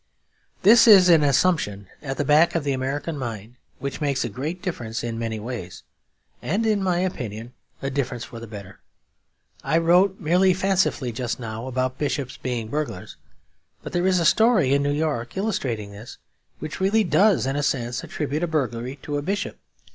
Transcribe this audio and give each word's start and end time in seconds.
This 0.63 0.87
is 0.87 1.09
an 1.09 1.21
assumption 1.21 1.85
at 2.01 2.17
the 2.17 2.25
back 2.25 2.55
of 2.55 2.63
the 2.63 2.71
American 2.71 3.19
mind 3.19 3.57
which 3.77 4.01
makes 4.01 4.23
a 4.25 4.29
great 4.29 4.59
difference 4.59 5.03
in 5.03 5.19
many 5.19 5.39
ways; 5.39 5.83
and 6.41 6.65
in 6.65 6.81
my 6.81 6.97
opinion 7.01 7.53
a 7.83 7.91
difference 7.91 8.23
for 8.23 8.39
the 8.39 8.47
better. 8.47 8.79
I 9.63 9.77
wrote 9.77 10.19
merely 10.19 10.55
fancifully 10.55 11.11
just 11.11 11.39
now 11.39 11.67
about 11.67 11.99
bishops 11.99 12.35
being 12.37 12.67
burglars; 12.69 13.15
but 13.83 13.93
there 13.93 14.07
is 14.07 14.19
a 14.19 14.25
story 14.25 14.73
in 14.73 14.81
New 14.81 14.89
York, 14.91 15.37
illustrating 15.37 15.91
this, 15.91 16.17
which 16.57 16.79
really 16.79 17.03
does 17.03 17.45
in 17.45 17.55
a 17.55 17.61
sense 17.61 18.03
attribute 18.03 18.41
a 18.41 18.47
burglary 18.47 18.95
to 19.03 19.17
a 19.17 19.21
bishop. 19.21 19.59